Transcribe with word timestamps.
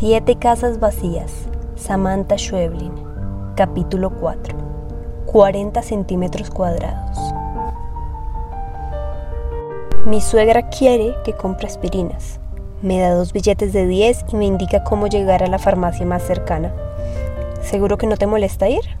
Siete 0.00 0.36
casas 0.36 0.80
vacías. 0.80 1.30
Samantha 1.76 2.38
Schweblin. 2.38 2.94
Capítulo 3.54 4.08
4. 4.08 4.56
40 5.26 5.82
centímetros 5.82 6.48
cuadrados. 6.48 7.18
Mi 10.06 10.22
suegra 10.22 10.70
quiere 10.70 11.14
que 11.22 11.34
compre 11.34 11.66
aspirinas. 11.66 12.40
Me 12.80 12.98
da 12.98 13.12
dos 13.12 13.34
billetes 13.34 13.74
de 13.74 13.86
10 13.86 14.24
y 14.32 14.36
me 14.36 14.46
indica 14.46 14.84
cómo 14.84 15.06
llegar 15.06 15.42
a 15.42 15.48
la 15.48 15.58
farmacia 15.58 16.06
más 16.06 16.22
cercana. 16.22 16.72
¿Seguro 17.60 17.98
que 17.98 18.06
no 18.06 18.16
te 18.16 18.26
molesta 18.26 18.70
ir? 18.70 18.96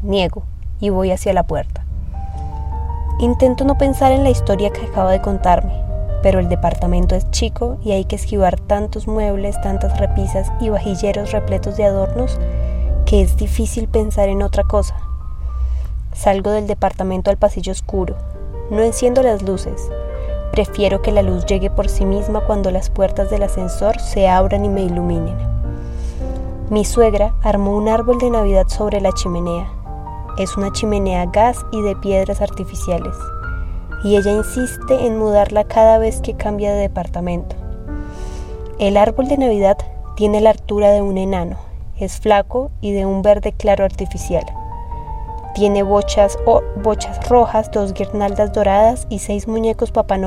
Niego 0.00 0.44
y 0.78 0.90
voy 0.90 1.10
hacia 1.10 1.32
la 1.32 1.42
puerta. 1.42 1.84
Intento 3.18 3.64
no 3.64 3.76
pensar 3.78 4.12
en 4.12 4.22
la 4.22 4.30
historia 4.30 4.70
que 4.70 4.86
acaba 4.86 5.10
de 5.10 5.20
contarme 5.20 5.84
pero 6.24 6.40
el 6.40 6.48
departamento 6.48 7.14
es 7.14 7.30
chico 7.32 7.76
y 7.84 7.92
hay 7.92 8.06
que 8.06 8.16
esquivar 8.16 8.58
tantos 8.58 9.06
muebles, 9.06 9.60
tantas 9.60 10.00
repisas 10.00 10.50
y 10.58 10.70
vajilleros 10.70 11.32
repletos 11.32 11.76
de 11.76 11.84
adornos 11.84 12.40
que 13.04 13.20
es 13.20 13.36
difícil 13.36 13.88
pensar 13.88 14.30
en 14.30 14.40
otra 14.40 14.64
cosa. 14.64 14.96
Salgo 16.14 16.50
del 16.50 16.66
departamento 16.66 17.28
al 17.28 17.36
pasillo 17.36 17.72
oscuro. 17.72 18.16
No 18.70 18.80
enciendo 18.80 19.22
las 19.22 19.42
luces. 19.42 19.90
Prefiero 20.50 21.02
que 21.02 21.12
la 21.12 21.20
luz 21.20 21.44
llegue 21.44 21.68
por 21.68 21.90
sí 21.90 22.06
misma 22.06 22.40
cuando 22.40 22.70
las 22.70 22.88
puertas 22.88 23.28
del 23.28 23.42
ascensor 23.42 24.00
se 24.00 24.26
abran 24.26 24.64
y 24.64 24.70
me 24.70 24.80
iluminen. 24.80 25.36
Mi 26.70 26.86
suegra 26.86 27.34
armó 27.42 27.76
un 27.76 27.90
árbol 27.90 28.16
de 28.16 28.30
Navidad 28.30 28.68
sobre 28.68 29.02
la 29.02 29.12
chimenea. 29.12 29.70
Es 30.38 30.56
una 30.56 30.72
chimenea 30.72 31.26
gas 31.26 31.58
y 31.70 31.82
de 31.82 31.94
piedras 31.96 32.40
artificiales 32.40 33.14
y 34.04 34.16
ella 34.16 34.32
insiste 34.32 35.06
en 35.06 35.18
mudarla 35.18 35.64
cada 35.64 35.98
vez 35.98 36.20
que 36.20 36.34
cambia 36.34 36.72
de 36.72 36.82
departamento. 36.82 37.56
El 38.78 38.98
árbol 38.98 39.28
de 39.28 39.38
Navidad 39.38 39.78
tiene 40.14 40.42
la 40.42 40.50
altura 40.50 40.90
de 40.90 41.00
un 41.00 41.16
enano, 41.16 41.56
es 41.98 42.20
flaco 42.20 42.70
y 42.80 42.92
de 42.92 43.06
un 43.06 43.22
verde 43.22 43.52
claro 43.52 43.84
artificial. 43.84 44.44
Tiene 45.54 45.82
bochas, 45.82 46.36
o 46.46 46.62
bochas 46.82 47.28
rojas, 47.28 47.70
dos 47.70 47.94
guirnaldas 47.94 48.52
doradas 48.52 49.06
y 49.08 49.20
seis 49.20 49.48
muñecos 49.48 49.92
Papá, 49.92 50.18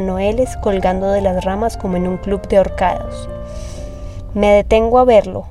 Noeles 0.00 0.56
colgando 0.58 1.10
de 1.10 1.22
las 1.22 1.44
ramas 1.44 1.76
como 1.76 1.96
en 1.96 2.08
un 2.08 2.18
club 2.18 2.46
de 2.48 2.58
horcados. 2.58 3.28
Me 4.34 4.50
detengo 4.50 4.98
a 4.98 5.04
verlo 5.04 5.46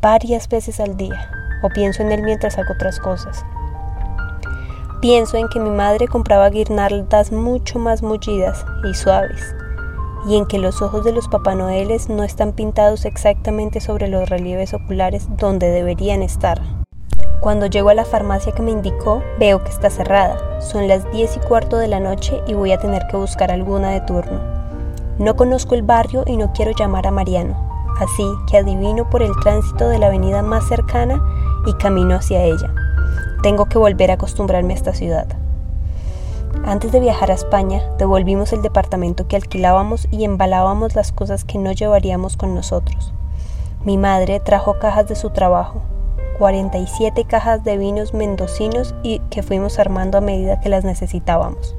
varias 0.00 0.48
veces 0.48 0.78
al 0.78 0.96
día 0.96 1.30
o 1.62 1.68
pienso 1.70 2.02
en 2.02 2.12
él 2.12 2.22
mientras 2.22 2.58
hago 2.58 2.74
otras 2.74 3.00
cosas. 3.00 3.44
Pienso 5.00 5.36
en 5.36 5.46
que 5.46 5.60
mi 5.60 5.70
madre 5.70 6.08
compraba 6.08 6.50
guirnaldas 6.50 7.30
mucho 7.30 7.78
más 7.78 8.02
mullidas 8.02 8.66
y 8.82 8.94
suaves, 8.94 9.54
y 10.26 10.36
en 10.36 10.44
que 10.44 10.58
los 10.58 10.82
ojos 10.82 11.04
de 11.04 11.12
los 11.12 11.28
Papá 11.28 11.54
Noeles 11.54 12.08
no 12.08 12.24
están 12.24 12.50
pintados 12.50 13.04
exactamente 13.04 13.80
sobre 13.80 14.08
los 14.08 14.28
relieves 14.28 14.74
oculares 14.74 15.28
donde 15.36 15.70
deberían 15.70 16.20
estar. 16.22 16.60
Cuando 17.38 17.66
llego 17.66 17.90
a 17.90 17.94
la 17.94 18.04
farmacia 18.04 18.50
que 18.50 18.62
me 18.62 18.72
indicó, 18.72 19.22
veo 19.38 19.62
que 19.62 19.70
está 19.70 19.88
cerrada. 19.88 20.60
Son 20.60 20.88
las 20.88 21.08
diez 21.12 21.36
y 21.36 21.40
cuarto 21.46 21.76
de 21.76 21.86
la 21.86 22.00
noche 22.00 22.42
y 22.48 22.54
voy 22.54 22.72
a 22.72 22.80
tener 22.80 23.06
que 23.08 23.18
buscar 23.18 23.52
alguna 23.52 23.90
de 23.90 24.00
turno. 24.00 24.40
No 25.20 25.36
conozco 25.36 25.76
el 25.76 25.82
barrio 25.82 26.24
y 26.26 26.36
no 26.36 26.52
quiero 26.52 26.72
llamar 26.72 27.06
a 27.06 27.12
Mariano, 27.12 27.56
así 28.00 28.24
que 28.50 28.58
adivino 28.58 29.08
por 29.08 29.22
el 29.22 29.30
tránsito 29.44 29.88
de 29.88 29.98
la 29.98 30.08
avenida 30.08 30.42
más 30.42 30.66
cercana 30.66 31.22
y 31.66 31.72
camino 31.74 32.16
hacia 32.16 32.42
ella. 32.42 32.87
Tengo 33.42 33.66
que 33.66 33.78
volver 33.78 34.10
a 34.10 34.14
acostumbrarme 34.14 34.72
a 34.72 34.76
esta 34.76 34.94
ciudad. 34.94 35.28
Antes 36.64 36.90
de 36.90 37.00
viajar 37.00 37.30
a 37.30 37.34
España, 37.34 37.82
devolvimos 37.98 38.52
el 38.52 38.62
departamento 38.62 39.28
que 39.28 39.36
alquilábamos 39.36 40.08
y 40.10 40.24
embalábamos 40.24 40.94
las 40.96 41.12
cosas 41.12 41.44
que 41.44 41.58
no 41.58 41.72
llevaríamos 41.72 42.36
con 42.36 42.54
nosotros. 42.54 43.12
Mi 43.84 43.96
madre 43.96 44.40
trajo 44.40 44.78
cajas 44.80 45.06
de 45.06 45.14
su 45.14 45.30
trabajo, 45.30 45.82
47 46.38 47.24
cajas 47.24 47.62
de 47.62 47.78
vinos 47.78 48.12
mendocinos 48.12 48.94
y 49.02 49.20
que 49.30 49.42
fuimos 49.42 49.78
armando 49.78 50.18
a 50.18 50.20
medida 50.20 50.60
que 50.60 50.68
las 50.68 50.84
necesitábamos. 50.84 51.76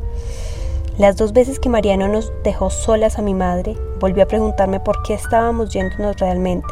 Las 0.97 1.17
dos 1.17 1.33
veces 1.33 1.59
que 1.59 1.69
Mariano 1.69 2.07
nos 2.07 2.31
dejó 2.43 2.69
solas 2.69 3.19
a 3.19 3.21
mi 3.21 3.33
madre, 3.33 3.77
volvió 3.99 4.23
a 4.23 4.27
preguntarme 4.27 4.79
por 4.79 5.03
qué 5.03 5.13
estábamos 5.13 5.71
yéndonos 5.71 6.17
realmente, 6.17 6.67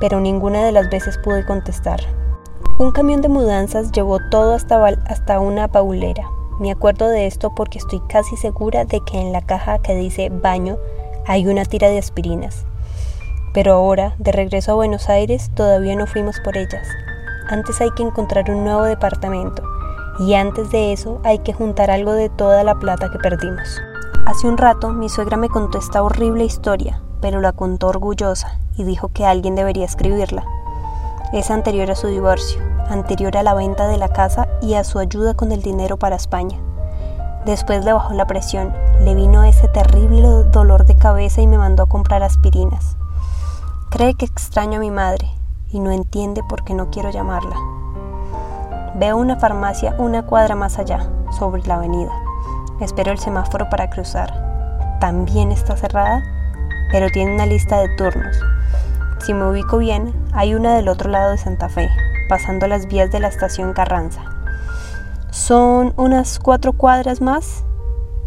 pero 0.00 0.18
ninguna 0.18 0.64
de 0.64 0.72
las 0.72 0.88
veces 0.90 1.18
pude 1.18 1.44
contestar. 1.46 2.00
Un 2.78 2.92
camión 2.92 3.20
de 3.22 3.28
mudanzas 3.28 3.90
llevó 3.90 4.20
todo 4.30 4.54
hasta, 4.54 5.40
una 5.40 5.66
paulera. 5.66 6.30
Me 6.60 6.70
acuerdo 6.70 7.08
de 7.08 7.26
esto 7.26 7.52
porque 7.52 7.78
estoy 7.78 8.00
casi 8.08 8.36
segura 8.36 8.84
de 8.84 9.00
que 9.00 9.20
en 9.20 9.32
la 9.32 9.40
caja 9.40 9.80
que 9.80 9.96
dice 9.96 10.28
baño 10.30 10.78
hay 11.26 11.48
una 11.48 11.64
tira 11.64 11.88
de 11.88 11.98
aspirinas. 11.98 12.66
Pero 13.52 13.72
ahora, 13.72 14.14
de 14.18 14.30
regreso 14.30 14.70
a 14.70 14.74
Buenos 14.76 15.08
Aires, 15.08 15.50
todavía 15.56 15.96
no 15.96 16.06
fuimos 16.06 16.38
por 16.38 16.56
ellas. 16.56 16.86
Antes 17.48 17.80
hay 17.80 17.90
que 17.96 18.04
encontrar 18.04 18.48
un 18.48 18.62
nuevo 18.62 18.84
departamento 18.84 19.64
y 20.20 20.34
antes 20.34 20.70
de 20.70 20.92
eso 20.92 21.20
hay 21.24 21.40
que 21.40 21.52
juntar 21.52 21.90
algo 21.90 22.12
de 22.12 22.28
toda 22.28 22.62
la 22.62 22.76
plata 22.76 23.10
que 23.10 23.18
perdimos. 23.18 23.80
Hace 24.24 24.46
un 24.46 24.56
rato 24.56 24.90
mi 24.90 25.08
suegra 25.08 25.36
me 25.36 25.48
contó 25.48 25.78
esta 25.78 26.00
horrible 26.00 26.44
historia, 26.44 27.02
pero 27.20 27.40
la 27.40 27.50
contó 27.50 27.88
orgullosa 27.88 28.56
y 28.76 28.84
dijo 28.84 29.08
que 29.08 29.26
alguien 29.26 29.56
debería 29.56 29.84
escribirla. 29.84 30.44
Es 31.32 31.50
anterior 31.50 31.90
a 31.90 31.94
su 31.94 32.06
divorcio, 32.06 32.67
anterior 32.88 33.36
a 33.36 33.42
la 33.42 33.54
venta 33.54 33.86
de 33.86 33.98
la 33.98 34.08
casa 34.08 34.48
y 34.60 34.74
a 34.74 34.84
su 34.84 34.98
ayuda 34.98 35.34
con 35.34 35.52
el 35.52 35.62
dinero 35.62 35.98
para 35.98 36.16
España. 36.16 36.58
Después 37.44 37.84
le 37.84 37.92
bajó 37.92 38.14
la 38.14 38.26
presión, 38.26 38.74
le 39.00 39.14
vino 39.14 39.44
ese 39.44 39.68
terrible 39.68 40.28
dolor 40.52 40.84
de 40.84 40.96
cabeza 40.96 41.40
y 41.40 41.46
me 41.46 41.58
mandó 41.58 41.84
a 41.84 41.88
comprar 41.88 42.22
aspirinas. 42.22 42.96
Cree 43.90 44.14
que 44.14 44.26
extraño 44.26 44.76
a 44.76 44.80
mi 44.80 44.90
madre 44.90 45.28
y 45.70 45.80
no 45.80 45.90
entiende 45.90 46.42
por 46.48 46.64
qué 46.64 46.74
no 46.74 46.90
quiero 46.90 47.10
llamarla. 47.10 47.56
Veo 48.96 49.16
una 49.16 49.36
farmacia 49.36 49.94
una 49.98 50.26
cuadra 50.26 50.54
más 50.56 50.78
allá, 50.78 51.08
sobre 51.38 51.62
la 51.62 51.76
avenida. 51.76 52.12
Espero 52.80 53.12
el 53.12 53.18
semáforo 53.18 53.68
para 53.70 53.90
cruzar. 53.90 54.98
También 55.00 55.52
está 55.52 55.76
cerrada, 55.76 56.22
pero 56.90 57.08
tiene 57.10 57.34
una 57.34 57.46
lista 57.46 57.78
de 57.78 57.88
turnos. 57.96 58.36
Si 59.20 59.34
me 59.34 59.48
ubico 59.48 59.78
bien, 59.78 60.12
hay 60.32 60.54
una 60.54 60.74
del 60.74 60.88
otro 60.88 61.10
lado 61.10 61.30
de 61.30 61.38
Santa 61.38 61.68
Fe, 61.68 61.88
pasando 62.28 62.66
las 62.66 62.86
vías 62.86 63.10
de 63.10 63.20
la 63.20 63.28
estación 63.28 63.72
Carranza. 63.72 64.22
Son 65.30 65.94
unas 65.96 66.38
cuatro 66.38 66.72
cuadras 66.72 67.20
más 67.20 67.64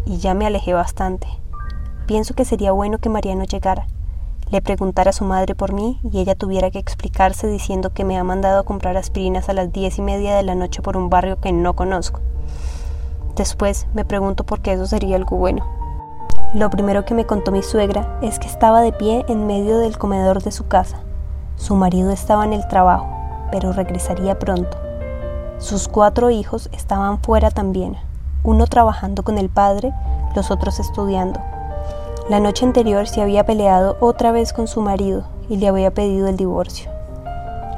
y 0.04 0.18
ya 0.18 0.34
me 0.34 0.46
alejé 0.46 0.74
bastante. 0.74 1.26
Pienso 2.06 2.34
que 2.34 2.44
sería 2.44 2.72
bueno 2.72 2.98
que 2.98 3.08
Mariano 3.08 3.44
llegara, 3.44 3.86
le 4.52 4.60
preguntara 4.60 5.08
a 5.08 5.14
su 5.14 5.24
madre 5.24 5.54
por 5.54 5.72
mí 5.72 5.98
y 6.02 6.20
ella 6.20 6.34
tuviera 6.34 6.70
que 6.70 6.78
explicarse 6.78 7.46
diciendo 7.46 7.94
que 7.94 8.04
me 8.04 8.18
ha 8.18 8.24
mandado 8.24 8.60
a 8.60 8.64
comprar 8.64 8.98
aspirinas 8.98 9.48
a 9.48 9.54
las 9.54 9.72
diez 9.72 9.96
y 9.96 10.02
media 10.02 10.36
de 10.36 10.42
la 10.42 10.54
noche 10.54 10.82
por 10.82 10.98
un 10.98 11.08
barrio 11.08 11.40
que 11.40 11.52
no 11.52 11.74
conozco. 11.74 12.20
Después 13.34 13.86
me 13.94 14.04
pregunto 14.04 14.44
por 14.44 14.60
qué 14.60 14.74
eso 14.74 14.86
sería 14.86 15.16
algo 15.16 15.38
bueno. 15.38 15.66
Lo 16.52 16.68
primero 16.68 17.06
que 17.06 17.14
me 17.14 17.24
contó 17.24 17.50
mi 17.50 17.62
suegra 17.62 18.18
es 18.20 18.38
que 18.38 18.46
estaba 18.46 18.82
de 18.82 18.92
pie 18.92 19.24
en 19.26 19.46
medio 19.46 19.78
del 19.78 19.96
comedor 19.96 20.42
de 20.42 20.52
su 20.52 20.68
casa. 20.68 21.00
Su 21.56 21.74
marido 21.74 22.10
estaba 22.10 22.44
en 22.44 22.52
el 22.52 22.68
trabajo, 22.68 23.08
pero 23.52 23.72
regresaría 23.72 24.40
pronto. 24.40 24.76
Sus 25.58 25.86
cuatro 25.86 26.30
hijos 26.30 26.68
estaban 26.72 27.20
fuera 27.20 27.52
también, 27.52 27.96
uno 28.42 28.66
trabajando 28.66 29.22
con 29.22 29.38
el 29.38 29.48
padre, 29.48 29.92
los 30.34 30.50
otros 30.50 30.80
estudiando. 30.80 31.38
La 32.28 32.40
noche 32.40 32.64
anterior 32.64 33.06
se 33.06 33.22
había 33.22 33.46
peleado 33.46 33.96
otra 34.00 34.32
vez 34.32 34.52
con 34.52 34.66
su 34.66 34.80
marido 34.80 35.24
y 35.48 35.58
le 35.58 35.68
había 35.68 35.92
pedido 35.92 36.26
el 36.26 36.36
divorcio. 36.36 36.90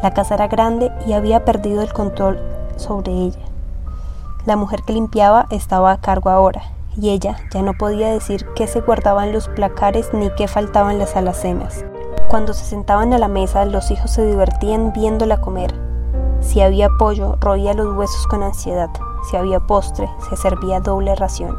La 0.03 0.12
casa 0.15 0.35
era 0.35 0.49
grande 0.49 0.91
y 1.07 1.12
había 1.12 1.45
perdido 1.45 1.83
el 1.83 1.93
control 1.93 2.41
sobre 2.77 3.12
ella. 3.12 3.45
La 4.47 4.56
mujer 4.56 4.81
que 4.87 4.93
limpiaba 4.93 5.47
estaba 5.51 5.93
a 5.93 6.01
cargo 6.01 6.31
ahora 6.31 6.62
y 6.97 7.11
ella 7.11 7.37
ya 7.53 7.62
no 7.62 7.75
podía 7.75 8.09
decir 8.09 8.47
qué 8.55 8.67
se 8.67 8.81
guardaban 8.81 9.33
los 9.33 9.49
placares 9.49 10.11
ni 10.12 10.31
qué 10.31 10.47
faltaban 10.47 10.99
las 10.99 11.17
alacenas. 11.17 11.85
Cuando 12.34 12.53
se 12.53 12.65
sentaban 12.65 13.12
a 13.12 13.19
la 13.19 13.29
mesa, 13.29 13.64
los 13.64 13.93
hijos 13.93 14.11
se 14.11 14.26
divertían 14.26 14.93
viéndola 14.93 15.41
comer. 15.41 15.73
Si 16.41 16.61
había 16.62 16.88
pollo, 16.99 17.37
roía 17.41 17.75
los 17.75 17.97
huesos 17.97 18.26
con 18.26 18.43
ansiedad. 18.43 18.91
Si 19.31 19.37
había 19.37 19.61
postre, 19.61 20.11
se 20.29 20.37
servía 20.37 20.81
doble 20.81 21.14
ración. 21.14 21.56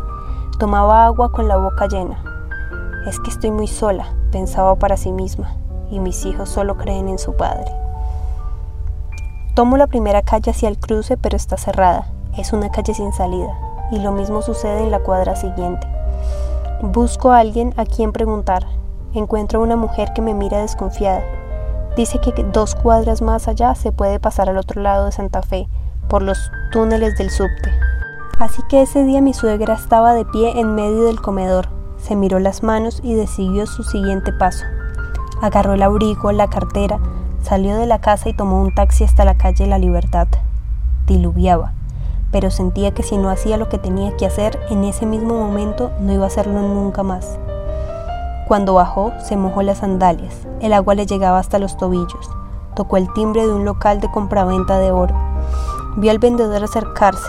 Tomaba 0.60 1.06
agua 1.06 1.32
con 1.32 1.48
la 1.48 1.56
boca 1.56 1.88
llena. 1.88 2.22
Es 3.08 3.22
que 3.22 3.30
estoy 3.30 3.52
muy 3.52 3.68
sola, 3.68 4.14
pensaba 4.34 4.76
para 4.76 4.98
sí 4.98 5.14
misma, 5.14 5.56
y 5.90 6.02
mis 6.02 6.26
hijos 6.26 6.50
solo 6.50 6.76
creen 6.76 7.08
en 7.08 7.20
su 7.20 7.38
padre. 7.38 7.72
Tomo 9.54 9.78
la 9.78 9.88
primera 9.88 10.24
calle 10.24 10.52
hacia 10.52 10.68
el 10.68 10.78
cruce, 10.78 11.16
pero 11.16 11.38
está 11.38 11.56
cerrada. 11.56 12.10
Es 12.38 12.52
una 12.52 12.70
calle 12.70 12.94
sin 12.94 13.14
salida 13.14 13.58
y 13.94 14.00
lo 14.00 14.12
mismo 14.12 14.42
sucede 14.42 14.84
en 14.84 14.92
la 14.92 15.00
cuadra 15.00 15.38
siguiente. 15.38 15.88
Busco 16.82 17.32
a 17.32 17.40
alguien 17.40 17.74
a 17.78 17.86
quien 17.86 18.12
preguntar. 18.12 18.75
Encuentro 19.16 19.62
a 19.62 19.64
una 19.64 19.78
mujer 19.78 20.12
que 20.14 20.22
me 20.22 20.34
mira 20.34 20.60
desconfiada. 20.60 21.24
Dice 21.96 22.20
que 22.20 22.34
dos 22.44 22.76
cuadras 22.76 23.22
más 23.22 23.48
allá 23.48 23.74
se 23.74 23.94
puede 23.94 24.20
pasar 24.20 24.50
al 24.50 24.58
otro 24.58 24.82
lado 24.82 25.06
de 25.06 25.14
Santa 25.14 25.42
Fe, 25.42 25.70
por 26.10 26.22
los 26.22 26.52
túneles 26.74 27.18
del 27.18 27.30
subte. 27.30 27.72
Así 28.40 28.62
que 28.68 28.82
ese 28.82 29.06
día 29.06 29.22
mi 29.22 29.34
suegra 29.34 29.76
estaba 29.76 30.14
de 30.14 30.26
pie 30.26 30.60
en 30.60 30.76
medio 30.76 31.06
del 31.06 31.22
comedor, 31.22 31.70
se 31.98 32.18
miró 32.18 32.40
las 32.40 32.62
manos 32.62 33.00
y 33.04 33.14
decidió 33.14 33.66
su 33.68 33.84
siguiente 33.84 34.34
paso. 34.34 34.66
Agarró 35.42 35.76
el 35.76 35.84
abrigo, 35.84 36.34
la 36.34 36.50
cartera, 36.50 37.00
salió 37.42 37.78
de 37.78 37.86
la 37.86 38.02
casa 38.02 38.28
y 38.28 38.34
tomó 38.34 38.62
un 38.62 38.76
taxi 38.76 39.06
hasta 39.06 39.24
la 39.24 39.38
calle 39.38 39.66
La 39.66 39.78
Libertad. 39.78 40.28
Diluviaba, 41.08 41.72
pero 42.34 42.52
sentía 42.52 42.92
que 42.92 43.04
si 43.04 43.18
no 43.18 43.30
hacía 43.30 43.56
lo 43.56 43.70
que 43.70 43.78
tenía 43.78 44.18
que 44.18 44.26
hacer 44.26 44.60
en 44.70 44.84
ese 44.84 45.06
mismo 45.06 45.36
momento 45.36 45.94
no 46.02 46.12
iba 46.12 46.26
a 46.26 46.28
hacerlo 46.28 46.60
nunca 46.60 47.02
más. 47.02 47.40
Cuando 48.48 48.76
bajó, 48.76 49.12
se 49.24 49.38
mojó 49.38 49.64
las 49.64 49.80
sandalias. 49.80 50.48
El 50.60 50.74
agua 50.74 50.94
le 50.94 51.08
llegaba 51.08 51.40
hasta 51.40 51.58
los 51.58 51.78
tobillos. 51.78 52.30
Tocó 52.76 52.98
el 52.98 53.12
timbre 53.14 53.48
de 53.48 53.54
un 53.54 53.66
local 53.66 54.00
de 54.02 54.12
compraventa 54.12 54.78
de 54.78 54.92
oro. 54.92 55.16
Vio 55.98 56.12
al 56.12 56.20
vendedor 56.20 56.64
acercarse 56.64 57.28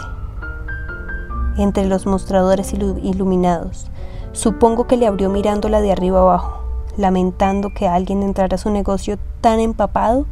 entre 1.56 1.86
los 1.86 2.04
mostradores 2.04 2.74
iluminados. 2.74 3.90
Supongo 4.32 4.86
que 4.86 4.98
le 4.98 5.06
abrió 5.06 5.30
mirándola 5.30 5.80
de 5.80 5.92
arriba 5.92 6.20
abajo, 6.20 6.60
lamentando 6.98 7.70
que 7.74 7.88
alguien 7.88 8.22
entrara 8.22 8.56
a 8.56 8.58
su 8.58 8.70
negocio 8.70 9.16
tan 9.40 9.60
empapado. 9.60 10.26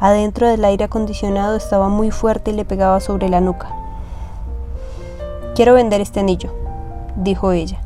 Adentro 0.00 0.48
del 0.48 0.64
aire 0.64 0.84
acondicionado 0.84 1.54
estaba 1.54 1.88
muy 1.88 2.10
fuerte 2.10 2.50
y 2.50 2.54
le 2.54 2.64
pegaba 2.64 2.98
sobre 2.98 3.28
la 3.28 3.40
nuca. 3.40 3.68
Quiero 5.54 5.74
vender 5.74 6.00
este 6.00 6.18
anillo, 6.18 6.52
dijo 7.14 7.52
ella. 7.52 7.80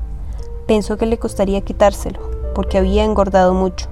Pensó 0.67 0.97
que 0.97 1.07
le 1.07 1.19
costaría 1.19 1.61
quitárselo, 1.61 2.19
porque 2.55 2.79
había 2.79 3.05
engordado 3.05 3.55
mucho, 3.55 3.87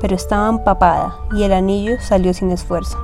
pero 0.00 0.16
estaba 0.16 0.48
empapada 0.48 1.16
y 1.32 1.44
el 1.44 1.52
anillo 1.52 2.00
salió 2.00 2.34
sin 2.34 2.50
esfuerzo. 2.50 2.98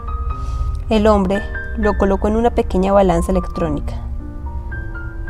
El 0.91 1.07
hombre 1.07 1.41
lo 1.77 1.97
colocó 1.97 2.27
en 2.27 2.35
una 2.35 2.51
pequeña 2.51 2.93
balanza 2.93 3.31
electrónica. 3.31 3.95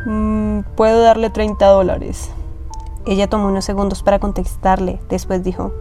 Mm, 0.05 0.61
puedo 0.75 1.01
darle 1.01 1.29
30 1.29 1.67
dólares. 1.67 2.31
Ella 3.05 3.29
tomó 3.29 3.47
unos 3.47 3.65
segundos 3.65 4.01
para 4.01 4.17
contestarle, 4.17 4.99
después 5.09 5.43
dijo, 5.43 5.71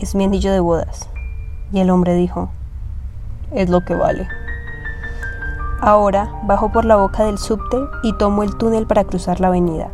es 0.00 0.14
mi 0.14 0.24
anillo 0.24 0.52
de 0.52 0.60
bodas. 0.60 1.10
Y 1.70 1.80
el 1.80 1.90
hombre 1.90 2.14
dijo, 2.14 2.48
es 3.52 3.68
lo 3.68 3.84
que 3.84 3.94
vale. 3.94 4.26
Ahora 5.82 6.32
bajo 6.44 6.72
por 6.72 6.86
la 6.86 6.96
boca 6.96 7.24
del 7.24 7.36
subte 7.36 7.78
y 8.02 8.14
tomo 8.14 8.42
el 8.42 8.56
túnel 8.56 8.86
para 8.86 9.04
cruzar 9.04 9.40
la 9.40 9.48
avenida. 9.48 9.90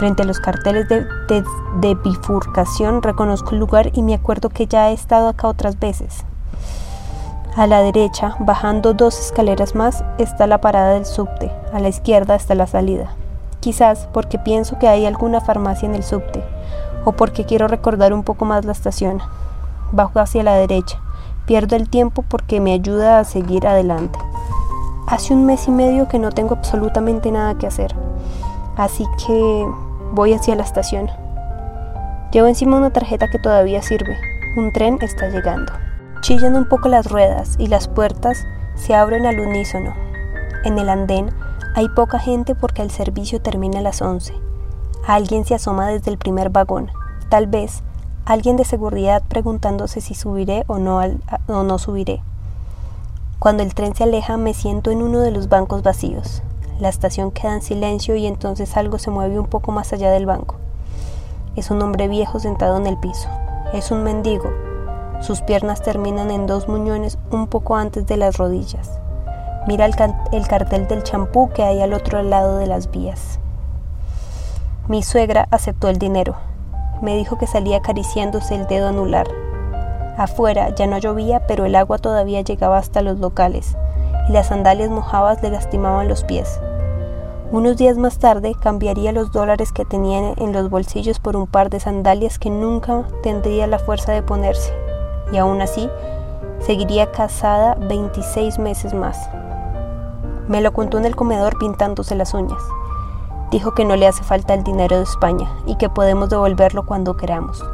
Frente 0.00 0.22
a 0.22 0.24
los 0.24 0.40
carteles 0.40 0.88
de, 0.88 1.94
bifurcación 1.94 3.02
reconozco 3.02 3.50
el 3.50 3.58
lugar 3.58 3.90
y 3.92 4.00
me 4.00 4.14
acuerdo 4.14 4.48
que 4.48 4.66
ya 4.66 4.88
he 4.88 4.94
estado 4.94 5.28
acá 5.28 5.46
otras 5.46 5.78
veces. 5.78 6.24
A 7.54 7.66
la 7.66 7.82
derecha, 7.82 8.34
bajando 8.38 8.94
dos 8.94 9.20
escaleras 9.20 9.74
más, 9.74 10.02
está 10.16 10.46
la 10.46 10.62
parada 10.62 10.94
del 10.94 11.04
subte. 11.04 11.52
A 11.74 11.80
la 11.80 11.90
izquierda 11.90 12.34
está 12.34 12.54
la 12.54 12.66
salida. 12.66 13.10
Quizás 13.60 14.08
porque 14.14 14.38
pienso 14.38 14.78
que 14.78 14.88
hay 14.88 15.04
alguna 15.04 15.42
farmacia 15.42 15.86
en 15.86 15.94
el 15.94 16.02
subte, 16.02 16.42
o 17.04 17.12
porque 17.12 17.44
quiero 17.44 17.68
recordar 17.68 18.14
un 18.14 18.22
poco 18.22 18.46
más 18.46 18.64
la 18.64 18.72
estación. 18.72 19.20
Bajo 19.92 20.18
hacia 20.18 20.42
la 20.42 20.54
derecha. 20.54 20.98
Pierdo 21.44 21.76
el 21.76 21.90
tiempo 21.90 22.24
porque 22.26 22.58
me 22.58 22.72
ayuda 22.72 23.18
a 23.18 23.24
seguir 23.24 23.66
adelante. 23.66 24.18
Hace 25.08 25.34
un 25.34 25.44
mes 25.44 25.68
y 25.68 25.70
medio 25.70 26.08
que 26.08 26.18
no 26.18 26.32
tengo 26.32 26.54
absolutamente 26.54 27.30
nada 27.30 27.58
que 27.58 27.66
hacer. 27.66 27.94
Así 28.78 29.04
que 29.26 29.66
Voy 30.12 30.34
hacia 30.34 30.56
la 30.56 30.64
estación. 30.64 31.08
Llevo 32.32 32.48
encima 32.48 32.76
una 32.76 32.90
tarjeta 32.90 33.28
que 33.28 33.38
todavía 33.38 33.80
sirve. 33.80 34.18
Un 34.56 34.72
tren 34.72 34.98
está 35.02 35.28
llegando. 35.28 35.72
Chillan 36.20 36.56
un 36.56 36.68
poco 36.68 36.88
las 36.88 37.06
ruedas 37.06 37.54
y 37.58 37.68
las 37.68 37.86
puertas 37.86 38.44
se 38.74 38.94
abren 38.94 39.24
al 39.24 39.38
unísono. 39.38 39.94
En 40.64 40.78
el 40.78 40.88
andén 40.88 41.30
hay 41.76 41.88
poca 41.88 42.18
gente 42.18 42.56
porque 42.56 42.82
el 42.82 42.90
servicio 42.90 43.40
termina 43.40 43.78
a 43.78 43.82
las 43.82 44.02
11. 44.02 44.34
Alguien 45.06 45.44
se 45.44 45.54
asoma 45.54 45.86
desde 45.86 46.10
el 46.10 46.18
primer 46.18 46.50
vagón. 46.50 46.90
Tal 47.28 47.46
vez 47.46 47.84
alguien 48.24 48.56
de 48.56 48.64
seguridad 48.64 49.22
preguntándose 49.28 50.00
si 50.00 50.14
subiré 50.14 50.64
o 50.66 50.78
no, 50.78 51.00
o 51.46 51.62
no 51.62 51.78
subiré. 51.78 52.20
Cuando 53.38 53.62
el 53.62 53.74
tren 53.74 53.94
se 53.94 54.02
aleja 54.02 54.36
me 54.36 54.54
siento 54.54 54.90
en 54.90 55.02
uno 55.02 55.20
de 55.20 55.30
los 55.30 55.48
bancos 55.48 55.82
vacíos. 55.82 56.42
La 56.80 56.88
estación 56.88 57.30
queda 57.30 57.52
en 57.52 57.60
silencio 57.60 58.16
y 58.16 58.26
entonces 58.26 58.74
algo 58.74 58.98
se 58.98 59.10
mueve 59.10 59.38
un 59.38 59.46
poco 59.46 59.70
más 59.70 59.92
allá 59.92 60.10
del 60.10 60.24
banco. 60.24 60.54
Es 61.54 61.70
un 61.70 61.82
hombre 61.82 62.08
viejo 62.08 62.40
sentado 62.40 62.78
en 62.78 62.86
el 62.86 62.96
piso. 62.96 63.28
Es 63.74 63.90
un 63.90 64.02
mendigo. 64.02 64.50
Sus 65.20 65.42
piernas 65.42 65.82
terminan 65.82 66.30
en 66.30 66.46
dos 66.46 66.68
muñones 66.68 67.18
un 67.30 67.48
poco 67.48 67.76
antes 67.76 68.06
de 68.06 68.16
las 68.16 68.38
rodillas. 68.38 68.98
Mira 69.66 69.84
el, 69.84 69.94
el 70.32 70.48
cartel 70.48 70.88
del 70.88 71.02
champú 71.02 71.50
que 71.50 71.64
hay 71.64 71.82
al 71.82 71.92
otro 71.92 72.22
lado 72.22 72.56
de 72.56 72.66
las 72.66 72.90
vías. 72.90 73.38
Mi 74.88 75.02
suegra 75.02 75.48
aceptó 75.50 75.90
el 75.90 75.98
dinero. 75.98 76.36
Me 77.02 77.14
dijo 77.14 77.36
que 77.36 77.46
salía 77.46 77.76
acariciándose 77.76 78.54
el 78.54 78.66
dedo 78.66 78.88
anular. 78.88 79.28
Afuera 80.16 80.74
ya 80.74 80.86
no 80.86 80.96
llovía, 80.96 81.46
pero 81.46 81.66
el 81.66 81.74
agua 81.74 81.98
todavía 81.98 82.40
llegaba 82.40 82.78
hasta 82.78 83.02
los 83.02 83.18
locales 83.18 83.76
y 84.30 84.32
las 84.32 84.46
sandalias 84.46 84.90
mojadas 84.90 85.42
le 85.42 85.50
lastimaban 85.50 86.06
los 86.06 86.22
pies. 86.22 86.60
Unos 87.50 87.76
días 87.76 87.98
más 87.98 88.20
tarde 88.20 88.54
cambiaría 88.54 89.10
los 89.10 89.32
dólares 89.32 89.72
que 89.72 89.84
tenía 89.84 90.34
en 90.36 90.52
los 90.52 90.70
bolsillos 90.70 91.18
por 91.18 91.34
un 91.34 91.48
par 91.48 91.68
de 91.68 91.80
sandalias 91.80 92.38
que 92.38 92.48
nunca 92.48 93.02
tendría 93.24 93.66
la 93.66 93.80
fuerza 93.80 94.12
de 94.12 94.22
ponerse, 94.22 94.72
y 95.32 95.38
aún 95.38 95.60
así 95.60 95.90
seguiría 96.60 97.10
casada 97.10 97.74
26 97.74 98.60
meses 98.60 98.94
más. 98.94 99.18
Me 100.46 100.60
lo 100.60 100.72
contó 100.72 100.98
en 100.98 101.06
el 101.06 101.16
comedor 101.16 101.58
pintándose 101.58 102.14
las 102.14 102.32
uñas. 102.32 102.62
Dijo 103.50 103.74
que 103.74 103.84
no 103.84 103.96
le 103.96 104.06
hace 104.06 104.22
falta 104.22 104.54
el 104.54 104.62
dinero 104.62 104.98
de 104.98 105.02
España 105.02 105.50
y 105.66 105.74
que 105.74 105.88
podemos 105.88 106.28
devolverlo 106.28 106.86
cuando 106.86 107.16
queramos. 107.16 107.64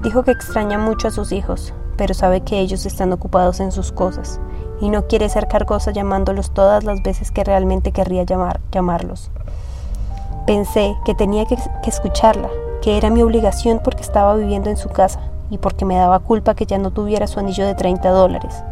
Dijo 0.00 0.22
que 0.22 0.30
extraña 0.30 0.78
mucho 0.78 1.08
a 1.08 1.10
sus 1.10 1.32
hijos, 1.32 1.74
pero 1.96 2.14
sabe 2.14 2.42
que 2.42 2.60
ellos 2.60 2.86
están 2.86 3.12
ocupados 3.12 3.58
en 3.58 3.72
sus 3.72 3.90
cosas 3.90 4.40
y 4.82 4.90
no 4.90 5.06
quiere 5.06 5.28
ser 5.28 5.46
cargosa 5.46 5.92
llamándolos 5.92 6.50
todas 6.50 6.82
las 6.82 7.02
veces 7.04 7.30
que 7.30 7.44
realmente 7.44 7.92
querría 7.92 8.24
llamar, 8.24 8.60
llamarlos. 8.72 9.30
Pensé 10.44 10.96
que 11.04 11.14
tenía 11.14 11.46
que, 11.46 11.56
que 11.56 11.88
escucharla, 11.88 12.48
que 12.82 12.98
era 12.98 13.08
mi 13.08 13.22
obligación 13.22 13.80
porque 13.82 14.02
estaba 14.02 14.34
viviendo 14.34 14.70
en 14.70 14.76
su 14.76 14.88
casa 14.88 15.20
y 15.50 15.58
porque 15.58 15.84
me 15.84 15.94
daba 15.94 16.18
culpa 16.18 16.54
que 16.54 16.66
ya 16.66 16.78
no 16.78 16.90
tuviera 16.90 17.28
su 17.28 17.38
anillo 17.38 17.64
de 17.64 17.76
30 17.76 18.10
dólares. 18.10 18.64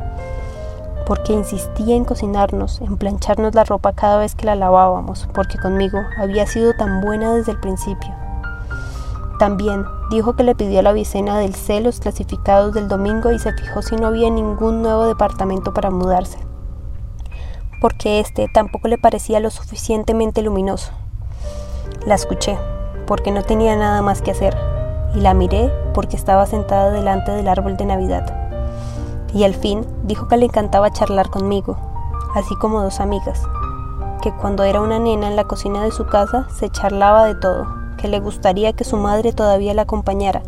Porque 1.06 1.32
insistía 1.32 1.94
en 1.94 2.04
cocinarnos, 2.04 2.80
en 2.80 2.96
plancharnos 2.96 3.54
la 3.54 3.62
ropa 3.62 3.92
cada 3.92 4.18
vez 4.18 4.34
que 4.34 4.46
la 4.46 4.56
lavábamos, 4.56 5.28
porque 5.32 5.58
conmigo 5.58 6.00
había 6.18 6.44
sido 6.48 6.74
tan 6.74 7.02
buena 7.02 7.34
desde 7.34 7.52
el 7.52 7.60
principio. 7.60 8.10
También 9.38 9.84
dijo 10.10 10.34
que 10.34 10.42
le 10.42 10.56
pidió 10.56 10.82
la 10.82 10.92
vicena 10.92 11.38
del 11.38 11.54
C 11.54 11.80
los 11.80 12.00
clasificados 12.00 12.74
del 12.74 12.88
domingo 12.88 13.30
y 13.30 13.38
se 13.38 13.52
fijó 13.52 13.80
si 13.80 13.94
no 13.94 14.08
había 14.08 14.28
ningún 14.28 14.82
nuevo 14.82 15.06
departamento 15.06 15.72
para 15.72 15.90
mudarse, 15.90 16.38
porque 17.80 18.18
este 18.18 18.48
tampoco 18.52 18.88
le 18.88 18.98
parecía 18.98 19.38
lo 19.38 19.50
suficientemente 19.50 20.42
luminoso. 20.42 20.92
La 22.06 22.16
escuché, 22.16 22.58
porque 23.06 23.30
no 23.30 23.44
tenía 23.44 23.76
nada 23.76 24.02
más 24.02 24.20
que 24.20 24.32
hacer, 24.32 24.56
y 25.14 25.20
la 25.20 25.32
miré 25.32 25.72
porque 25.94 26.16
estaba 26.16 26.44
sentada 26.44 26.90
delante 26.90 27.30
del 27.30 27.48
árbol 27.48 27.76
de 27.76 27.84
Navidad. 27.84 28.36
Y 29.32 29.44
al 29.44 29.54
fin 29.54 29.86
dijo 30.02 30.26
que 30.26 30.36
le 30.36 30.46
encantaba 30.46 30.90
charlar 30.90 31.30
conmigo, 31.30 31.78
así 32.34 32.56
como 32.56 32.82
dos 32.82 32.98
amigas, 32.98 33.42
que 34.22 34.34
cuando 34.34 34.64
era 34.64 34.80
una 34.80 34.98
nena 34.98 35.28
en 35.28 35.36
la 35.36 35.44
cocina 35.44 35.84
de 35.84 35.92
su 35.92 36.06
casa 36.06 36.48
se 36.50 36.68
charlaba 36.68 37.26
de 37.26 37.36
todo 37.36 37.79
que 38.00 38.08
le 38.08 38.20
gustaría 38.20 38.72
que 38.72 38.84
su 38.84 38.96
madre 38.96 39.32
todavía 39.32 39.74
la 39.74 39.82
acompañara. 39.82 40.42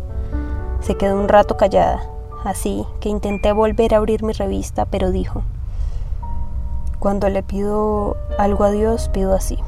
Se 0.81 0.95
quedó 0.95 1.15
un 1.15 1.29
rato 1.29 1.55
callada, 1.55 2.01
así 2.43 2.85
que 2.99 3.09
intenté 3.09 3.51
volver 3.51 3.93
a 3.93 3.97
abrir 3.97 4.23
mi 4.23 4.33
revista, 4.33 4.85
pero 4.85 5.11
dijo, 5.11 5.43
cuando 6.99 7.29
le 7.29 7.43
pido 7.43 8.17
algo 8.37 8.63
a 8.63 8.71
Dios, 8.71 9.09
pido 9.09 9.33
así. 9.33 9.59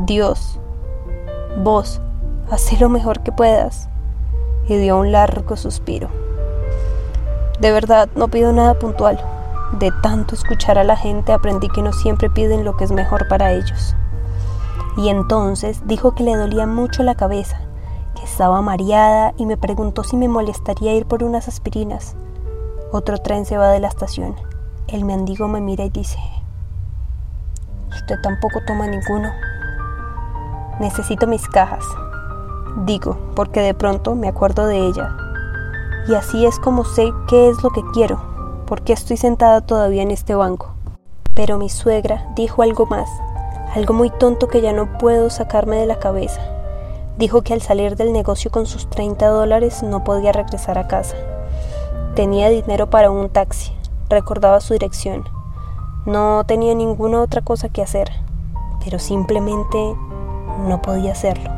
Dios, 0.00 0.58
vos, 1.62 2.00
haz 2.50 2.80
lo 2.80 2.88
mejor 2.88 3.20
que 3.20 3.32
puedas. 3.32 3.88
Y 4.68 4.76
dio 4.76 4.98
un 4.98 5.10
largo 5.10 5.56
suspiro. 5.56 6.08
De 7.58 7.72
verdad, 7.72 8.08
no 8.14 8.28
pido 8.28 8.52
nada 8.52 8.74
puntual. 8.74 9.20
De 9.78 9.90
tanto 10.02 10.34
escuchar 10.34 10.78
a 10.78 10.84
la 10.84 10.96
gente 10.96 11.32
aprendí 11.32 11.68
que 11.68 11.82
no 11.82 11.92
siempre 11.92 12.30
piden 12.30 12.64
lo 12.64 12.76
que 12.76 12.84
es 12.84 12.92
mejor 12.92 13.26
para 13.26 13.52
ellos 13.52 13.96
y 14.96 15.08
entonces 15.08 15.82
dijo 15.86 16.14
que 16.14 16.24
le 16.24 16.36
dolía 16.36 16.66
mucho 16.66 17.02
la 17.02 17.14
cabeza, 17.14 17.60
que 18.14 18.24
estaba 18.24 18.60
mareada 18.60 19.32
y 19.36 19.46
me 19.46 19.56
preguntó 19.56 20.04
si 20.04 20.16
me 20.16 20.28
molestaría 20.28 20.94
ir 20.94 21.06
por 21.06 21.22
unas 21.22 21.48
aspirinas. 21.48 22.16
Otro 22.92 23.18
tren 23.18 23.46
se 23.46 23.56
va 23.56 23.68
de 23.68 23.80
la 23.80 23.88
estación. 23.88 24.34
El 24.88 25.04
mendigo 25.04 25.46
me 25.46 25.60
mira 25.60 25.84
y 25.84 25.90
dice, 25.90 26.18
usted 27.90 28.16
tampoco 28.22 28.60
toma 28.66 28.88
ninguno. 28.88 29.30
Necesito 30.80 31.26
mis 31.26 31.46
cajas. 31.46 31.84
Digo, 32.84 33.16
porque 33.36 33.60
de 33.60 33.74
pronto 33.74 34.14
me 34.14 34.28
acuerdo 34.28 34.66
de 34.66 34.78
ella. 34.78 35.16
Y 36.08 36.14
así 36.14 36.46
es 36.46 36.58
como 36.58 36.84
sé 36.84 37.12
qué 37.28 37.48
es 37.48 37.62
lo 37.62 37.70
que 37.70 37.82
quiero, 37.92 38.20
porque 38.66 38.92
estoy 38.92 39.16
sentada 39.16 39.60
todavía 39.60 40.02
en 40.02 40.10
este 40.10 40.34
banco. 40.34 40.74
Pero 41.34 41.58
mi 41.58 41.68
suegra 41.68 42.26
dijo 42.34 42.62
algo 42.62 42.86
más 42.86 43.08
algo 43.74 43.94
muy 43.94 44.10
tonto 44.10 44.48
que 44.48 44.60
ya 44.60 44.72
no 44.72 44.98
puedo 44.98 45.30
sacarme 45.30 45.76
de 45.76 45.86
la 45.86 45.98
cabeza. 45.98 46.40
Dijo 47.18 47.42
que 47.42 47.52
al 47.52 47.60
salir 47.60 47.96
del 47.96 48.12
negocio 48.12 48.50
con 48.50 48.66
sus 48.66 48.88
30 48.88 49.28
dólares 49.28 49.82
no 49.82 50.04
podía 50.04 50.32
regresar 50.32 50.78
a 50.78 50.88
casa. 50.88 51.16
Tenía 52.14 52.48
dinero 52.48 52.90
para 52.90 53.10
un 53.10 53.28
taxi, 53.28 53.72
recordaba 54.08 54.60
su 54.60 54.72
dirección. 54.72 55.24
No 56.06 56.44
tenía 56.46 56.74
ninguna 56.74 57.20
otra 57.20 57.42
cosa 57.42 57.68
que 57.68 57.82
hacer, 57.82 58.10
pero 58.84 58.98
simplemente 58.98 59.78
no 60.66 60.80
podía 60.82 61.12
hacerlo. 61.12 61.50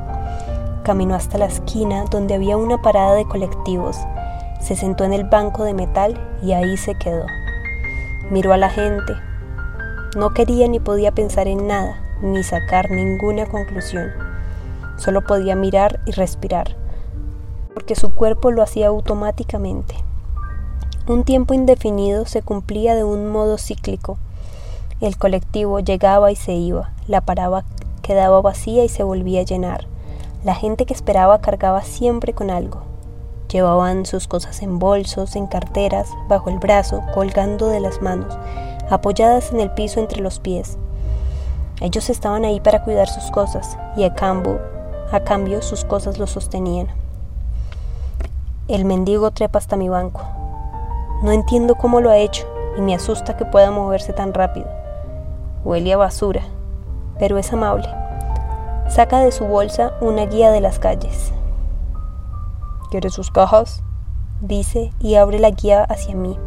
Caminó 0.82 1.14
hasta 1.14 1.38
la 1.38 1.46
esquina 1.46 2.04
donde 2.10 2.34
había 2.34 2.56
una 2.56 2.82
parada 2.82 3.14
de 3.14 3.26
colectivos, 3.26 3.96
se 4.60 4.76
sentó 4.76 5.04
en 5.04 5.12
el 5.12 5.24
banco 5.24 5.64
de 5.64 5.74
metal 5.74 6.20
y 6.42 6.52
ahí 6.52 6.76
se 6.76 6.94
quedó. 6.94 7.26
Miró 8.30 8.52
a 8.52 8.56
la 8.56 8.70
gente. 8.70 9.12
No 10.16 10.30
quería 10.30 10.68
ni 10.68 10.78
podía 10.78 11.12
pensar 11.12 11.48
en 11.48 11.66
nada, 11.66 12.01
ni 12.22 12.42
sacar 12.42 12.90
ninguna 12.90 13.46
conclusión. 13.46 14.10
Solo 14.96 15.22
podía 15.22 15.56
mirar 15.56 16.00
y 16.06 16.12
respirar, 16.12 16.76
porque 17.74 17.94
su 17.94 18.14
cuerpo 18.14 18.50
lo 18.50 18.62
hacía 18.62 18.88
automáticamente. 18.88 19.96
Un 21.06 21.24
tiempo 21.24 21.52
indefinido 21.52 22.26
se 22.26 22.42
cumplía 22.42 22.94
de 22.94 23.04
un 23.04 23.28
modo 23.28 23.58
cíclico. 23.58 24.18
El 25.00 25.18
colectivo 25.18 25.80
llegaba 25.80 26.30
y 26.30 26.36
se 26.36 26.52
iba, 26.52 26.92
la 27.08 27.20
paraba 27.20 27.64
quedaba 28.02 28.40
vacía 28.42 28.84
y 28.84 28.88
se 28.88 29.02
volvía 29.02 29.40
a 29.40 29.44
llenar. 29.44 29.86
La 30.44 30.54
gente 30.54 30.84
que 30.84 30.92
esperaba 30.92 31.40
cargaba 31.40 31.82
siempre 31.82 32.34
con 32.34 32.50
algo. 32.50 32.82
Llevaban 33.48 34.06
sus 34.06 34.26
cosas 34.28 34.62
en 34.62 34.78
bolsos, 34.78 35.36
en 35.36 35.46
carteras, 35.46 36.08
bajo 36.28 36.50
el 36.50 36.58
brazo, 36.58 37.02
colgando 37.14 37.68
de 37.68 37.80
las 37.80 38.02
manos, 38.02 38.36
apoyadas 38.90 39.52
en 39.52 39.60
el 39.60 39.70
piso 39.70 40.00
entre 40.00 40.20
los 40.20 40.40
pies. 40.40 40.78
Ellos 41.82 42.10
estaban 42.10 42.44
ahí 42.44 42.60
para 42.60 42.84
cuidar 42.84 43.08
sus 43.08 43.32
cosas 43.32 43.76
y 43.96 44.04
a 44.04 44.14
cambio, 44.14 44.60
a 45.10 45.18
cambio 45.18 45.62
sus 45.62 45.84
cosas 45.84 46.16
lo 46.16 46.28
sostenían. 46.28 46.86
El 48.68 48.84
mendigo 48.84 49.32
trepa 49.32 49.58
hasta 49.58 49.74
mi 49.74 49.88
banco. 49.88 50.22
No 51.24 51.32
entiendo 51.32 51.74
cómo 51.74 52.00
lo 52.00 52.10
ha 52.10 52.18
hecho 52.18 52.46
y 52.78 52.82
me 52.82 52.94
asusta 52.94 53.36
que 53.36 53.44
pueda 53.44 53.72
moverse 53.72 54.12
tan 54.12 54.32
rápido. 54.32 54.68
Huele 55.64 55.92
a 55.92 55.96
basura, 55.96 56.42
pero 57.18 57.36
es 57.36 57.52
amable. 57.52 57.88
Saca 58.88 59.18
de 59.18 59.32
su 59.32 59.46
bolsa 59.46 59.94
una 60.00 60.26
guía 60.26 60.52
de 60.52 60.60
las 60.60 60.78
calles. 60.78 61.32
¿Quiere 62.92 63.10
sus 63.10 63.32
cajas? 63.32 63.82
Dice 64.40 64.92
y 65.00 65.16
abre 65.16 65.40
la 65.40 65.50
guía 65.50 65.82
hacia 65.82 66.14
mí. 66.14 66.38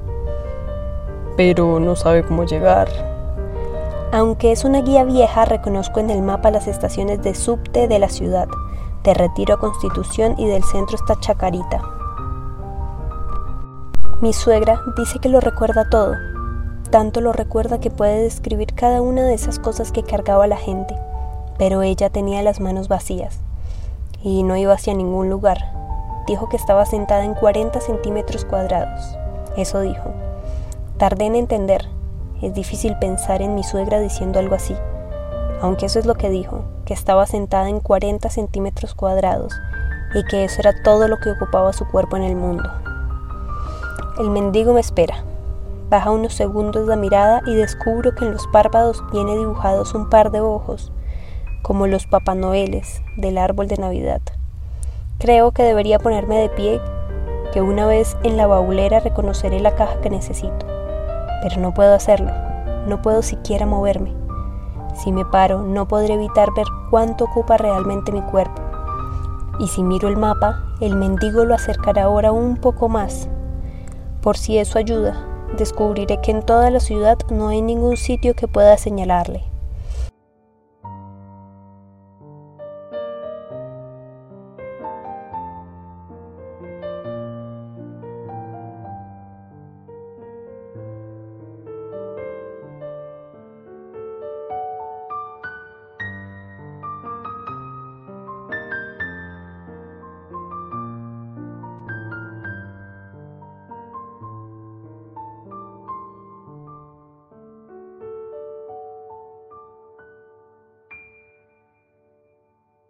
Pero 1.36 1.82
no 1.82 1.98
sabe 1.98 2.24
cómo 2.24 2.46
llegar. 2.46 3.15
Aunque 4.16 4.54
es 4.54 4.64
una 4.64 4.80
guía 4.80 5.04
vieja, 5.04 5.44
reconozco 5.44 6.00
en 6.00 6.10
el 6.10 6.22
mapa 6.22 6.50
las 6.50 6.68
estaciones 6.68 7.22
de 7.22 7.36
subte 7.36 7.90
de 7.90 8.00
la 8.00 8.08
ciudad, 8.08 8.48
de 9.04 9.14
Retiro 9.14 9.56
a 9.56 9.60
Constitución 9.60 10.36
y 10.38 10.48
del 10.48 10.64
centro 10.64 10.96
está 10.96 11.20
Chacarita. 11.20 11.82
Mi 14.22 14.32
suegra 14.32 14.80
dice 14.98 15.20
que 15.20 15.28
lo 15.28 15.42
recuerda 15.42 15.90
todo, 15.90 16.14
tanto 16.92 17.20
lo 17.20 17.34
recuerda 17.34 17.82
que 17.82 17.92
puede 17.92 18.24
describir 18.24 18.74
cada 18.74 19.02
una 19.02 19.24
de 19.24 19.34
esas 19.34 19.60
cosas 19.60 19.92
que 19.92 20.04
cargaba 20.04 20.48
la 20.48 20.56
gente, 20.56 20.96
pero 21.58 21.82
ella 21.82 22.10
tenía 22.10 22.42
las 22.42 22.62
manos 22.62 22.88
vacías 22.88 23.42
y 24.24 24.44
no 24.44 24.56
iba 24.56 24.76
hacia 24.76 24.94
ningún 24.94 25.30
lugar. 25.30 25.58
Dijo 26.26 26.48
que 26.48 26.56
estaba 26.56 26.86
sentada 26.86 27.26
en 27.26 27.34
40 27.34 27.82
centímetros 27.82 28.46
cuadrados. 28.46 29.02
Eso 29.58 29.82
dijo. 29.82 30.14
Tardé 30.98 31.26
en 31.26 31.36
entender. 31.36 31.95
Es 32.46 32.54
difícil 32.54 32.96
pensar 33.00 33.42
en 33.42 33.56
mi 33.56 33.64
suegra 33.64 34.00
diciendo 34.00 34.38
algo 34.38 34.54
así, 34.54 34.76
aunque 35.64 35.88
eso 35.88 35.98
es 35.98 36.06
lo 36.06 36.14
que 36.14 36.30
dijo, 36.30 36.64
que 36.86 36.94
estaba 36.94 37.26
sentada 37.26 37.70
en 37.70 37.80
40 37.80 38.30
centímetros 38.30 38.94
cuadrados 38.94 39.60
y 40.14 40.24
que 40.26 40.44
eso 40.44 40.58
era 40.60 40.84
todo 40.84 41.08
lo 41.08 41.18
que 41.18 41.32
ocupaba 41.32 41.74
su 41.74 41.88
cuerpo 41.88 42.18
en 42.18 42.22
el 42.22 42.36
mundo. 42.36 42.70
El 44.20 44.30
mendigo 44.30 44.76
me 44.76 44.80
espera. 44.80 45.24
Baja 45.90 46.12
unos 46.12 46.36
segundos 46.36 46.88
la 46.88 46.96
mirada 46.96 47.42
y 47.48 47.56
descubro 47.56 48.14
que 48.14 48.26
en 48.26 48.34
los 48.34 48.46
párpados 48.46 49.04
tiene 49.12 49.36
dibujados 49.36 49.96
un 49.96 50.08
par 50.12 50.30
de 50.30 50.42
ojos, 50.42 50.92
como 51.64 51.88
los 51.88 52.06
papanoeles 52.06 53.02
del 53.18 53.40
árbol 53.40 53.68
de 53.68 53.78
Navidad. 53.78 54.22
Creo 55.18 55.52
que 55.52 55.64
debería 55.64 55.98
ponerme 55.98 56.38
de 56.38 56.50
pie, 56.50 56.80
que 57.54 57.64
una 57.64 57.88
vez 57.88 58.16
en 58.22 58.38
la 58.38 58.46
baulera 58.46 59.00
reconoceré 59.00 59.60
la 59.62 59.74
caja 59.74 60.00
que 60.00 60.12
necesito. 60.12 60.75
Pero 61.42 61.62
no 61.62 61.74
puedo 61.74 61.94
hacerlo, 61.94 62.32
no 62.88 63.02
puedo 63.02 63.22
siquiera 63.22 63.66
moverme. 63.66 64.14
Si 64.96 65.12
me 65.12 65.26
paro, 65.26 65.62
no 65.62 65.88
podré 65.88 66.14
evitar 66.14 66.50
ver 66.56 66.68
cuánto 66.90 67.26
ocupa 67.26 67.58
realmente 67.58 68.12
mi 68.12 68.22
cuerpo. 68.22 68.62
Y 69.60 69.68
si 69.68 69.84
miro 69.84 70.08
el 70.08 70.18
mapa, 70.18 70.64
el 70.82 70.96
mendigo 70.96 71.46
lo 71.46 71.56
acercará 71.56 72.04
ahora 72.04 72.32
un 72.32 72.58
poco 72.58 72.90
más 72.90 73.30
por 74.26 74.38
si 74.38 74.58
eso 74.58 74.80
ayuda, 74.80 75.24
descubriré 75.56 76.20
que 76.20 76.32
en 76.32 76.42
toda 76.42 76.72
la 76.72 76.80
ciudad 76.80 77.16
no 77.30 77.50
hay 77.50 77.62
ningún 77.62 77.96
sitio 77.96 78.34
que 78.34 78.48
pueda 78.48 78.76
señalarle. 78.76 79.44